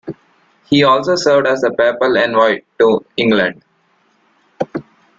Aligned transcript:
He 0.65 0.83
also 0.83 1.15
served 1.15 1.45
as 1.45 1.61
a 1.63 1.69
papal 1.69 2.17
envoy 2.17 2.61
to 2.79 3.05
England. 3.17 3.61